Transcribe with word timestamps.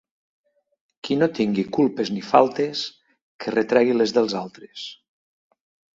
Qui 1.07 1.17
no 1.19 1.27
tingui 1.39 1.65
culpes 1.77 2.11
ni 2.15 2.25
faltes, 2.31 2.83
que 3.45 3.53
retregui 3.57 3.95
les 3.99 4.15
dels 4.19 4.37
altres. 4.45 4.91